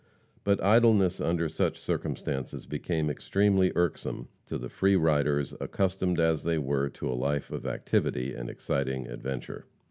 [0.43, 6.57] But idleness under such circumstances became extremely irksome to the free riders, accustomed as they
[6.57, 9.67] were to a life of activity and exciting adventure.